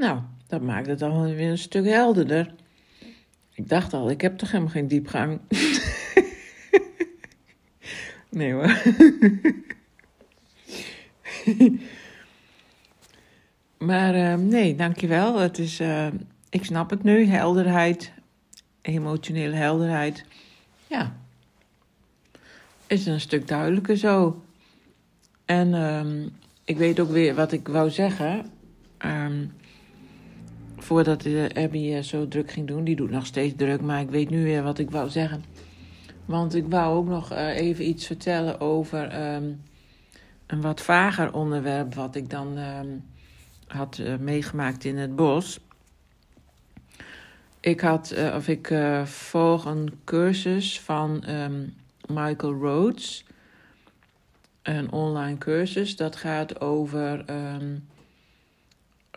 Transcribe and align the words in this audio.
Nou, 0.00 0.20
dat 0.46 0.62
maakt 0.62 0.86
het 0.86 0.98
dan 0.98 1.34
weer 1.34 1.50
een 1.50 1.58
stuk 1.58 1.84
helderder. 1.84 2.54
Ik 3.54 3.68
dacht 3.68 3.92
al, 3.92 4.10
ik 4.10 4.20
heb 4.20 4.38
toch 4.38 4.50
helemaal 4.50 4.72
geen 4.72 4.88
diepgang. 4.88 5.40
nee 8.30 8.52
hoor. 8.52 8.82
maar 13.88 14.14
uh, 14.14 14.34
nee, 14.34 14.74
dankjewel. 14.74 15.38
Het 15.38 15.58
is, 15.58 15.80
uh, 15.80 16.06
ik 16.50 16.64
snap 16.64 16.90
het 16.90 17.02
nu, 17.02 17.24
helderheid, 17.24 18.12
emotionele 18.80 19.56
helderheid. 19.56 20.24
Ja, 20.86 21.16
is 22.86 23.06
een 23.06 23.20
stuk 23.20 23.48
duidelijker 23.48 23.96
zo. 23.96 24.42
En 25.44 25.74
um, 25.74 26.32
ik 26.64 26.76
weet 26.76 27.00
ook 27.00 27.10
weer 27.10 27.34
wat 27.34 27.52
ik 27.52 27.68
wou 27.68 27.90
zeggen. 27.90 28.50
Um, 29.04 29.52
voordat 30.90 31.26
Abby 31.54 32.00
zo 32.00 32.28
druk 32.28 32.50
ging 32.50 32.66
doen. 32.66 32.84
Die 32.84 32.96
doet 32.96 33.10
nog 33.10 33.26
steeds 33.26 33.54
druk, 33.56 33.80
maar 33.80 34.00
ik 34.00 34.10
weet 34.10 34.30
nu 34.30 34.42
weer 34.44 34.62
wat 34.62 34.78
ik 34.78 34.90
wou 34.90 35.08
zeggen. 35.08 35.44
Want 36.24 36.54
ik 36.54 36.64
wou 36.68 36.96
ook 36.96 37.06
nog 37.06 37.32
uh, 37.32 37.56
even 37.56 37.88
iets 37.88 38.06
vertellen 38.06 38.60
over 38.60 39.34
um, 39.34 39.62
een 40.46 40.60
wat 40.60 40.80
vager 40.80 41.34
onderwerp. 41.34 41.94
Wat 41.94 42.14
ik 42.14 42.30
dan 42.30 42.58
had 43.66 43.98
uh, 43.98 44.16
meegemaakt 44.16 44.84
in 44.84 44.96
het 44.96 45.16
bos. 45.16 45.60
Ik 47.60 47.80
had, 47.80 48.14
of 48.34 48.48
ik 48.48 48.74
volg 49.04 49.64
een 49.64 50.00
cursus 50.04 50.80
van 50.80 51.24
Michael 52.06 52.52
Rhodes. 52.52 53.24
Een 54.62 54.92
online 54.92 55.38
cursus 55.38 55.96
dat 55.96 56.16
gaat 56.16 56.60
over 56.60 57.24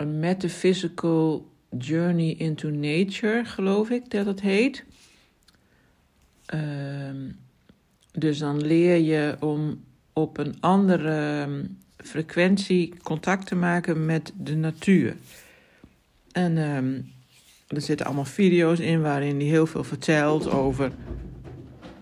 a 0.01 0.03
metaphysical 0.03 1.51
journey 1.77 2.35
into 2.37 2.69
nature, 2.69 3.45
geloof 3.45 3.89
ik 3.89 4.09
dat 4.09 4.25
het 4.25 4.41
heet. 4.41 4.83
Um, 6.53 7.39
dus 8.11 8.37
dan 8.37 8.61
leer 8.61 8.97
je 8.97 9.35
om 9.39 9.83
op 10.13 10.37
een 10.37 10.55
andere 10.59 11.47
frequentie 11.97 12.93
contact 13.03 13.47
te 13.47 13.55
maken 13.55 14.05
met 14.05 14.33
de 14.37 14.55
natuur. 14.55 15.15
En 16.31 16.57
um, 16.57 17.11
er 17.67 17.81
zitten 17.81 18.05
allemaal 18.05 18.25
video's 18.25 18.79
in 18.79 19.01
waarin 19.01 19.35
hij 19.35 19.47
heel 19.47 19.65
veel 19.65 19.83
vertelt 19.83 20.49
over 20.49 20.91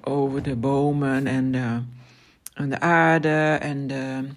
over 0.04 0.44
de 0.44 0.56
bomen 0.56 1.28
en 1.28 1.52
de, 1.52 1.80
en 2.54 2.70
de 2.70 2.80
aarde 2.80 3.58
en 3.62 3.88
de 3.88 4.28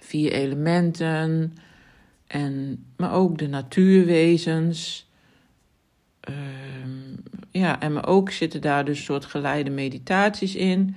vier 0.00 0.32
elementen. 0.32 1.56
En, 2.32 2.84
maar 2.96 3.12
ook 3.12 3.38
de 3.38 3.48
natuurwezens. 3.48 5.10
Uh, 6.30 6.36
ja, 7.50 7.80
en 7.80 7.92
maar 7.92 8.06
ook 8.06 8.30
zitten 8.30 8.60
daar 8.60 8.84
dus 8.84 9.04
soort 9.04 9.24
geleide 9.24 9.70
meditaties 9.70 10.54
in. 10.54 10.96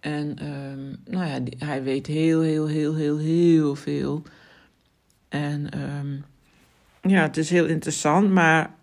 En 0.00 0.36
uh, 0.42 1.12
nou 1.14 1.26
ja, 1.26 1.66
hij 1.66 1.82
weet 1.82 2.06
heel, 2.06 2.40
heel, 2.40 2.66
heel, 2.66 2.94
heel, 2.94 3.18
heel 3.18 3.74
veel. 3.74 4.22
En 5.28 5.80
um, 5.80 6.24
ja, 7.02 7.22
het 7.22 7.36
is 7.36 7.50
heel 7.50 7.66
interessant, 7.66 8.30
maar 8.30 8.74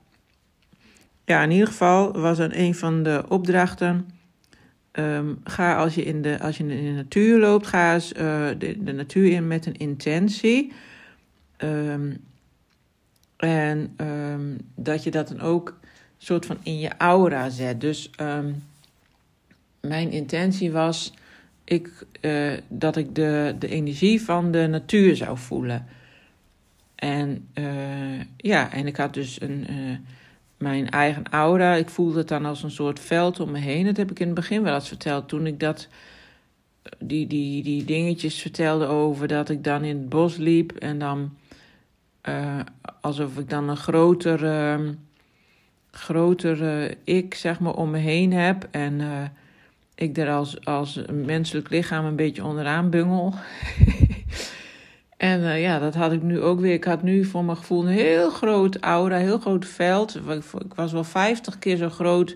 ja, 1.26 1.44
in 1.44 1.52
ieder 1.52 1.68
geval 1.68 2.12
was 2.12 2.40
er 2.40 2.58
een 2.58 2.76
van 2.76 3.04
de 3.04 3.24
opdrachten. 3.28 4.10
Ga 5.44 5.76
als 5.76 5.96
je, 5.96 6.04
in 6.04 6.22
de, 6.22 6.40
als 6.40 6.58
je 6.58 6.64
in 6.64 6.86
de 6.86 6.92
natuur 6.92 7.40
loopt, 7.40 7.68
ga 7.68 7.94
eens 7.94 8.10
de, 8.10 8.78
de, 8.80 8.94
natuur 8.94 9.32
in 9.32 9.48
met 9.48 9.66
een 9.66 9.78
intentie. 9.78 10.74
Um, 11.64 12.24
en 13.38 13.94
um, 13.98 14.58
dat 14.76 15.04
je 15.04 15.12
dat 15.12 15.28
dan 15.28 15.40
ook 15.40 15.80
soort 16.18 16.46
van 16.46 16.58
in 16.64 16.80
je 16.80 16.98
aura 16.98 17.50
zet. 17.50 17.82
Dus 17.82 18.10
mijn 19.82 20.12
intentie 20.12 20.72
was 20.72 21.14
ik, 21.64 22.06
uh, 22.22 22.54
dat 22.68 22.98
ik 22.98 23.16
de, 23.16 23.56
de 23.60 23.68
energie 23.68 24.22
van 24.22 24.52
de 24.52 24.68
natuur 24.68 25.16
zou 25.16 25.38
voelen. 25.38 25.88
En 26.96 27.48
uh, 27.54 28.22
ja, 28.38 28.72
en 28.72 28.88
ik 28.88 28.96
had 28.96 29.14
dus 29.14 29.42
een 29.42 29.66
mijn 30.62 30.90
eigen 30.90 31.24
aura. 31.30 31.76
Ik 31.76 31.90
voelde 31.90 32.18
het 32.18 32.28
dan 32.28 32.46
als 32.46 32.64
een 32.64 32.72
soort 32.72 33.00
veld 33.00 33.40
om 33.40 33.52
me 33.52 33.60
heen. 33.60 33.86
Dat 33.86 33.98
heb 33.98 34.12
ik 34.12 34.20
in 34.20 34.26
het 34.26 34.36
begin 34.36 34.64
wel 34.64 34.74
eens 34.74 34.88
verteld. 34.88 35.28
Toen 35.28 35.48
ik 35.48 35.60
dat, 35.60 35.88
die, 37.00 37.28
die, 37.28 37.64
die 37.64 37.84
dingetjes 37.84 38.42
vertelde 38.42 38.86
over 38.86 39.28
dat 39.28 39.50
ik 39.50 39.64
dan 39.64 39.84
in 39.84 39.98
het 39.98 40.10
bos 40.10 40.38
liep. 40.38 40.72
En 40.72 41.00
dan 41.00 41.32
uh, 42.30 42.60
alsof 43.02 43.38
ik 43.38 43.50
dan 43.50 43.70
een 43.70 43.78
groter, 43.78 44.44
uh, 44.44 44.90
groter 45.92 46.62
uh, 46.62 46.92
ik 47.04 47.34
zeg 47.34 47.60
maar 47.60 47.74
om 47.74 47.90
me 47.90 47.98
heen 47.98 48.34
heb. 48.34 48.68
En 48.72 49.00
uh, 49.00 49.24
ik 49.96 50.18
er 50.18 50.32
als, 50.32 50.66
als 50.66 51.02
menselijk 51.12 51.70
lichaam 51.70 52.06
een 52.06 52.16
beetje 52.16 52.44
onderaan 52.44 52.90
bungel. 52.90 53.34
En 55.18 55.60
ja, 55.60 55.80
dat 55.80 55.96
had 55.96 56.12
ik 56.12 56.22
nu 56.22 56.42
ook 56.42 56.60
weer. 56.60 56.74
Ik 56.74 56.84
had 56.84 57.04
nu 57.04 57.26
voor 57.26 57.44
mijn 57.44 57.58
gevoel 57.58 57.82
een 57.82 57.94
heel 57.94 58.30
groot 58.30 58.78
aura, 58.80 59.18
heel 59.18 59.40
groot 59.40 59.66
veld. 59.66 60.16
Ik 60.66 60.74
was 60.76 60.92
wel 60.92 61.04
50 61.04 61.60
keer 61.60 61.78
zo 61.78 61.90
groot 61.90 62.36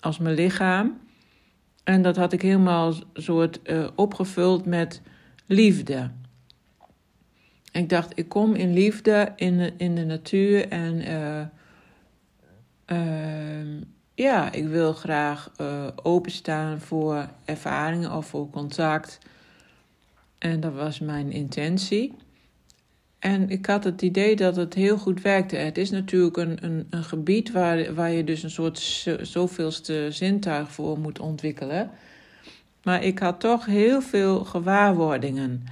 als 0.00 0.18
mijn 0.18 0.34
lichaam. 0.34 0.98
En 1.84 2.02
dat 2.02 2.16
had 2.16 2.32
ik 2.32 2.42
helemaal 2.42 2.94
soort 3.14 3.60
opgevuld 3.94 4.66
met 4.66 5.02
liefde. 5.46 6.10
Ik 7.72 7.88
dacht, 7.88 8.18
ik 8.18 8.28
kom 8.28 8.54
in 8.54 8.72
liefde 8.72 9.32
in 9.36 9.58
de, 9.58 9.72
in 9.76 9.94
de 9.94 10.04
natuur 10.04 10.68
en 10.68 11.00
uh, 11.00 11.42
ja, 14.14 14.52
ik 14.52 14.66
wil 14.66 14.92
graag 14.92 15.52
openstaan 16.02 16.80
voor 16.80 17.28
ervaringen 17.44 18.12
of 18.12 18.26
voor 18.26 18.50
contact 18.50 19.18
en 20.42 20.60
dat 20.60 20.72
was 20.72 20.98
mijn 20.98 21.32
intentie. 21.32 22.14
En 23.18 23.50
ik 23.50 23.66
had 23.66 23.84
het 23.84 24.02
idee 24.02 24.36
dat 24.36 24.56
het 24.56 24.74
heel 24.74 24.98
goed 24.98 25.22
werkte. 25.22 25.56
Het 25.56 25.78
is 25.78 25.90
natuurlijk 25.90 26.36
een, 26.36 26.64
een, 26.64 26.86
een 26.90 27.04
gebied 27.04 27.52
waar, 27.52 27.94
waar 27.94 28.10
je 28.10 28.24
dus 28.24 28.42
een 28.42 28.50
soort 28.50 28.78
zoveelste 29.20 30.06
zintuig 30.10 30.72
voor 30.72 30.98
moet 30.98 31.20
ontwikkelen. 31.20 31.90
Maar 32.82 33.04
ik 33.04 33.18
had 33.18 33.40
toch 33.40 33.66
heel 33.66 34.00
veel 34.00 34.44
gewaarwordingen. 34.44 35.64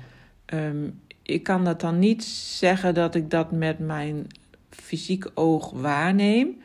Um, 0.54 1.00
ik 1.30 1.42
kan 1.42 1.64
dat 1.64 1.80
dan 1.80 1.98
niet 1.98 2.24
zeggen 2.24 2.94
dat 2.94 3.14
ik 3.14 3.30
dat 3.30 3.52
met 3.52 3.78
mijn 3.78 4.26
fysiek 4.70 5.26
oog 5.34 5.70
waarneem, 5.70 6.60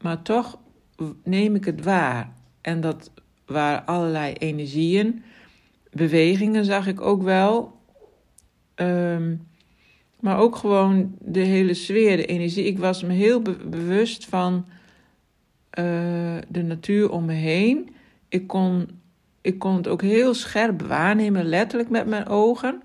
maar 0.00 0.22
toch 0.22 0.58
neem 1.22 1.54
ik 1.54 1.64
het 1.64 1.84
waar. 1.84 2.32
En 2.60 2.80
dat 2.80 3.10
waren 3.46 3.86
allerlei 3.86 4.32
energieën 4.32 5.22
bewegingen 5.96 6.64
zag 6.64 6.86
ik 6.86 7.00
ook 7.00 7.22
wel. 7.22 7.74
Um, 8.74 9.46
maar 10.20 10.38
ook 10.38 10.56
gewoon 10.56 11.16
de 11.20 11.40
hele 11.40 11.74
sfeer, 11.74 12.16
de 12.16 12.26
energie. 12.26 12.64
Ik 12.64 12.78
was 12.78 13.02
me 13.02 13.12
heel 13.12 13.42
be 13.42 13.56
bewust 13.66 14.26
van 14.26 14.66
uh, 15.78 16.36
de 16.48 16.62
natuur 16.62 17.10
om 17.10 17.24
me 17.24 17.32
heen. 17.32 17.94
Ik 18.28 18.46
kon, 18.46 18.88
ik 19.40 19.58
kon 19.58 19.76
het 19.76 19.88
ook 19.88 20.02
heel 20.02 20.34
scherp 20.34 20.82
waarnemen, 20.82 21.44
letterlijk 21.44 21.90
met 21.90 22.06
mijn 22.06 22.26
ogen. 22.26 22.82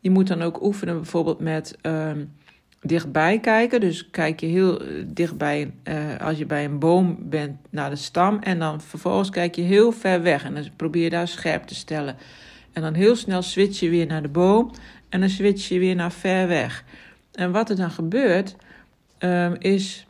Je 0.00 0.10
moet 0.10 0.26
dan 0.26 0.42
ook 0.42 0.62
oefenen 0.62 0.96
bijvoorbeeld 0.96 1.40
met 1.40 1.76
um, 1.82 2.32
dichtbij 2.80 3.40
kijken. 3.40 3.80
Dus 3.80 4.10
kijk 4.10 4.40
je 4.40 4.46
heel 4.46 4.82
dichtbij, 5.06 5.72
uh, 5.84 6.16
als 6.20 6.38
je 6.38 6.46
bij 6.46 6.64
een 6.64 6.78
boom 6.78 7.16
bent, 7.20 7.56
naar 7.70 7.90
de 7.90 7.96
stam. 7.96 8.38
En 8.38 8.58
dan 8.58 8.80
vervolgens 8.80 9.30
kijk 9.30 9.54
je 9.54 9.62
heel 9.62 9.92
ver 9.92 10.22
weg. 10.22 10.44
En 10.44 10.54
dan 10.54 10.64
probeer 10.76 11.02
je 11.02 11.10
daar 11.10 11.28
scherp 11.28 11.64
te 11.64 11.74
stellen. 11.74 12.16
En 12.72 12.82
dan 12.82 12.94
heel 12.94 13.16
snel 13.16 13.42
switch 13.42 13.80
je 13.80 13.88
weer 13.88 14.06
naar 14.06 14.22
de 14.22 14.28
boom. 14.28 14.70
En 15.08 15.20
dan 15.20 15.28
switch 15.28 15.68
je 15.68 15.78
weer 15.78 15.94
naar 15.94 16.12
ver 16.12 16.48
weg. 16.48 16.84
En 17.32 17.52
wat 17.52 17.70
er 17.70 17.76
dan 17.76 17.90
gebeurt, 17.90 18.56
um, 19.18 19.54
is 19.58 20.06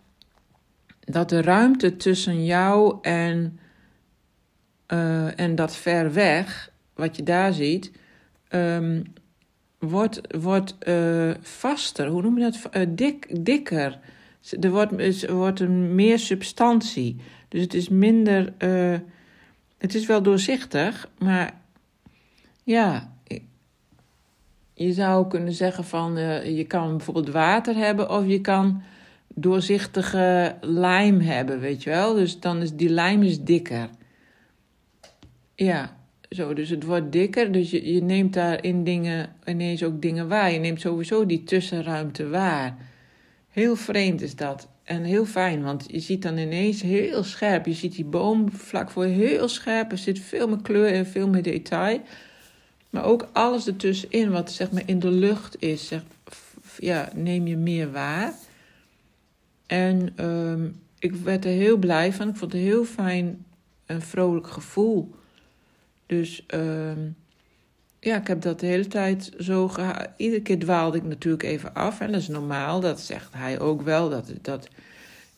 dat 1.00 1.29
de 1.29 1.43
ruimte 1.43 1.96
tussen 1.96 2.44
jou 2.44 2.99
en, 3.02 3.58
uh, 4.93 5.41
en 5.41 5.55
dat 5.55 5.76
ver 5.76 6.12
weg, 6.12 6.70
wat 6.94 7.17
je 7.17 7.23
daar 7.23 7.52
ziet, 7.52 7.93
um, 8.50 9.02
wordt, 9.78 10.20
wordt 10.40 10.76
uh, 10.88 11.34
vaster. 11.40 12.06
Hoe 12.06 12.22
noem 12.22 12.38
je 12.38 12.44
dat? 12.44 12.76
Uh, 12.76 12.82
dik, 12.88 13.44
dikker. 13.44 13.98
Er 14.60 14.70
wordt, 14.70 15.30
wordt 15.30 15.60
een 15.60 15.94
meer 15.94 16.19
substantie. 16.19 17.16
Dus 17.48 17.60
het 17.60 17.75
is 17.75 17.88
minder. 17.88 18.52
het 19.78 19.94
is 19.94 20.06
wel 20.06 20.22
doorzichtig, 20.22 21.08
maar 21.19 21.60
ja, 22.62 23.12
je 24.75 24.92
zou 24.92 25.28
kunnen 25.28 25.52
zeggen 25.52 25.84
van 25.84 26.14
je 26.54 26.64
kan 26.66 26.96
bijvoorbeeld 26.96 27.28
water 27.28 27.74
hebben 27.74 28.10
of 28.10 28.26
je 28.26 28.40
kan 28.40 28.82
doorzichtige 29.34 30.56
lijm 30.60 31.20
hebben, 31.20 31.60
weet 31.60 31.82
je 31.82 31.90
wel. 31.90 32.14
Dus 32.14 32.40
dan 32.40 32.62
is 32.62 32.72
die 32.72 32.88
lijm 32.88 33.22
is 33.22 33.40
dikker. 33.40 33.88
Ja, 35.54 35.97
Zo, 36.30 36.52
dus 36.52 36.69
het 36.69 36.84
wordt 36.84 37.12
dikker. 37.12 37.52
Dus 37.52 37.70
je, 37.70 37.92
je 37.92 38.02
neemt 38.02 38.32
daarin 38.32 38.84
dingen, 38.84 39.32
ineens 39.44 39.82
ook 39.82 40.02
dingen 40.02 40.28
waar. 40.28 40.52
Je 40.52 40.58
neemt 40.58 40.80
sowieso 40.80 41.26
die 41.26 41.44
tussenruimte 41.44 42.28
waar. 42.28 42.76
Heel 43.48 43.76
vreemd 43.76 44.22
is 44.22 44.36
dat. 44.36 44.69
En 44.84 45.02
heel 45.02 45.25
fijn, 45.25 45.62
want 45.62 45.84
je 45.90 46.00
ziet 46.00 46.22
dan 46.22 46.38
ineens 46.38 46.82
heel 46.82 47.22
scherp. 47.22 47.66
Je 47.66 47.72
ziet 47.72 47.94
die 47.94 48.04
boom 48.04 48.52
vlak 48.52 48.90
voor 48.90 49.04
heel 49.04 49.48
scherp. 49.48 49.90
Er 49.92 49.98
zit 49.98 50.19
veel 50.19 50.48
meer 50.48 50.62
kleur 50.62 50.92
en 50.92 51.06
veel 51.06 51.28
meer 51.28 51.42
detail. 51.42 52.00
Maar 52.90 53.04
ook 53.04 53.28
alles 53.32 53.66
ertussenin, 53.66 54.31
wat 54.31 54.52
zeg 54.52 54.70
maar 54.70 54.82
in 54.86 54.98
de 54.98 55.10
lucht 55.10 55.62
is, 55.62 55.92
ja, 56.78 57.08
neem 57.14 57.46
je 57.46 57.56
meer 57.56 57.92
waar. 57.92 58.34
En 59.66 60.24
um, 60.24 60.81
ik 60.98 61.14
werd 61.14 61.44
er 61.44 61.50
heel 61.50 61.76
blij 61.76 62.12
van. 62.12 62.28
Ik 62.28 62.36
vond 62.36 62.52
het 62.52 62.60
heel 62.60 62.84
fijn, 62.84 63.44
een 63.86 64.02
vrolijk 64.02 64.46
gevoel. 64.46 65.14
Dus 66.08 66.44
um, 66.55 67.16
ja, 68.00 68.16
ik 68.16 68.26
heb 68.26 68.40
dat 68.40 68.60
de 68.60 68.66
hele 68.66 68.87
tijd 68.87 69.32
zo 69.38 69.69
gehad. 69.69 70.08
Iedere 70.16 70.43
keer 70.43 70.58
dwaalde 70.58 70.96
ik 70.96 71.05
natuurlijk 71.05 71.43
even 71.43 71.75
af. 71.75 72.00
En 72.00 72.12
dat 72.12 72.20
is 72.20 72.28
normaal, 72.28 72.81
dat 72.81 73.00
zegt 73.00 73.34
hij 73.34 73.60
ook 73.60 73.82
wel. 73.82 74.08
Dat, 74.08 74.32
dat 74.43 74.69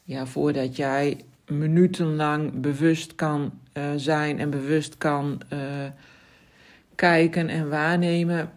ja, 0.05 0.27
voordat 0.27 0.77
jij 0.77 1.25
minutenlang 1.47 2.61
bewust 2.61 3.15
kan 3.15 3.53
uh, 3.75 3.85
zijn 3.97 4.39
en 4.39 4.51
bewust 4.51 4.99
kan 4.99 5.41
uh, 5.53 5.59
kijken 6.95 7.49
en 7.49 7.69
waarnemen, 7.69 8.51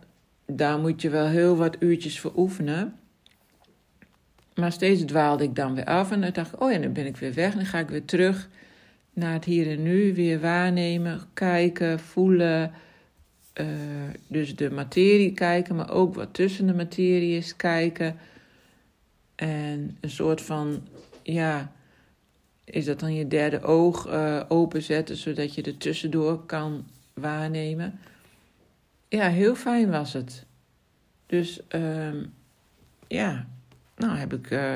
daar 0.45 0.79
moet 0.79 1.01
je 1.01 1.09
wel 1.09 1.27
heel 1.27 1.57
wat 1.57 1.75
uurtjes 1.79 2.19
voor 2.19 2.33
oefenen. 2.35 2.95
Maar 4.55 4.71
steeds 4.71 5.03
dwaalde 5.03 5.43
ik 5.43 5.55
dan 5.55 5.75
weer 5.75 5.85
af 5.85 6.11
en 6.11 6.21
dan 6.21 6.31
dacht 6.33 6.53
ik, 6.53 6.61
oh 6.61 6.71
ja, 6.71 6.77
nu 6.77 6.89
ben 6.89 7.05
ik 7.05 7.17
weer 7.17 7.33
weg. 7.33 7.53
Dan 7.53 7.65
ga 7.65 7.79
ik 7.79 7.89
weer 7.89 8.05
terug 8.05 8.49
naar 9.13 9.33
het 9.33 9.45
hier 9.45 9.71
en 9.71 9.83
nu, 9.83 10.13
weer 10.13 10.39
waarnemen, 10.39 11.21
kijken, 11.33 11.99
voelen. 11.99 12.71
Uh, 13.61 13.67
dus 14.27 14.55
de 14.55 14.71
materie 14.71 15.33
kijken, 15.33 15.75
maar 15.75 15.91
ook 15.91 16.15
wat 16.15 16.33
tussen 16.33 16.67
de 16.67 16.73
materie 16.73 17.37
is 17.37 17.55
kijken. 17.55 18.15
En 19.35 19.97
een 20.01 20.09
soort 20.09 20.41
van, 20.41 20.87
ja, 21.23 21.71
is 22.63 22.85
dat 22.85 22.99
dan 22.99 23.13
je 23.13 23.27
derde 23.27 23.61
oog 23.61 24.07
uh, 24.07 24.43
openzetten, 24.47 25.17
zodat 25.17 25.55
je 25.55 25.61
er 25.61 25.77
tussendoor 25.77 26.45
kan 26.45 26.85
waarnemen. 27.13 27.99
Ja, 29.07 29.29
heel 29.29 29.55
fijn 29.55 29.89
was 29.89 30.13
het. 30.13 30.45
Dus 31.25 31.59
um, 31.69 32.33
ja, 33.07 33.47
nou 33.95 34.17
heb 34.17 34.33
ik 34.33 34.51
uh, 34.51 34.75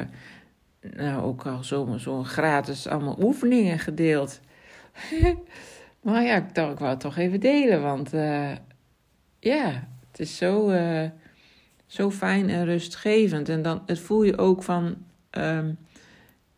nou 0.82 1.24
ook 1.24 1.46
al 1.46 1.64
zo, 1.64 1.96
zo 1.98 2.24
gratis 2.24 2.88
allemaal 2.88 3.18
oefeningen 3.22 3.80
gedeeld. 3.80 4.40
maar 6.04 6.24
ja, 6.24 6.36
ik 6.36 6.56
dacht, 6.56 6.72
ik 6.72 6.80
wou 6.80 6.92
het 6.92 7.00
toch 7.00 7.18
even 7.18 7.40
delen, 7.40 7.82
want 7.82 8.14
uh, 8.14 8.52
ja, 9.40 9.88
het 10.12 10.20
is 10.20 10.38
zo, 10.38 10.70
uh, 10.70 11.04
zo 11.86 12.12
fijn 12.12 12.50
en 12.50 12.66
rustgevend. 12.66 13.50
En 13.50 13.62
dan 13.62 13.82
het 13.86 14.00
voel 14.00 14.24
je 14.24 14.38
ook 14.38 14.64
van, 14.64 14.96
um, 15.32 15.78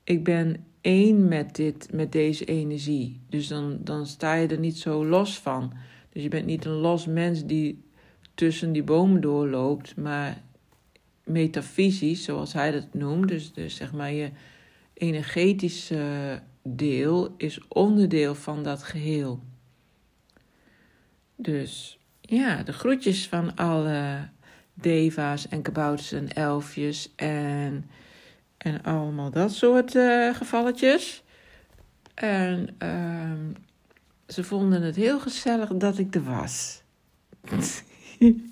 ik 0.04 0.24
ben 0.24 0.66
één 0.82 1.28
met, 1.28 1.56
dit, 1.56 1.94
met 1.94 2.12
deze 2.12 2.46
energie. 2.46 3.22
Dus 3.30 3.48
dan, 3.48 3.78
dan 3.82 4.06
sta 4.06 4.34
je 4.34 4.48
er 4.48 4.60
niet 4.60 4.78
zo 4.78 5.06
los 5.06 5.40
van. 5.40 5.74
Dus 6.10 6.24
je 6.24 6.30
bent 6.30 6.46
niet 6.46 6.66
een 6.66 6.72
los 6.72 7.06
mens 7.06 7.46
die 7.46 7.84
tussen 8.34 8.72
die 8.72 8.84
bomen 8.84 9.22
doorloopt, 9.22 9.96
maar 9.96 10.42
metafysisch, 11.30 12.24
zoals 12.24 12.54
hij 12.54 12.72
dat 12.72 12.94
noemt. 12.94 13.28
Dus, 13.28 13.54
dus 13.54 13.76
zeg 13.76 13.94
maar 13.94 14.12
je 14.12 14.32
energetische 14.94 16.42
deel 16.64 17.34
is 17.38 17.68
onderdeel 17.68 18.36
van 18.36 18.64
dat 18.64 18.84
geheel. 18.84 19.40
Dus 21.36 22.00
ja, 22.22 22.64
de 22.64 22.74
groetjes 22.74 23.28
van 23.28 23.56
alle 23.56 24.30
deva's 24.74 25.48
en 25.48 25.62
kabouters 25.62 26.12
en 26.12 26.34
elfjes 26.34 27.14
en, 27.16 27.90
en 28.58 28.84
allemaal 28.84 29.32
dat 29.32 29.54
soort 29.54 29.96
uh, 29.96 30.36
gevalletjes. 30.36 31.24
En 32.14 32.76
uh, 32.84 33.32
ze 34.28 34.44
vonden 34.44 34.82
het 34.82 34.96
heel 34.96 35.20
gezellig 35.20 35.70
dat 35.70 35.98
ik 35.98 36.16
er 36.16 36.24
was. 36.24 36.82